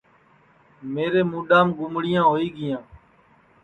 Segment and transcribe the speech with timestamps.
[0.93, 2.81] میرے مُڈؔام گُمڑیاں ہوئی گیاں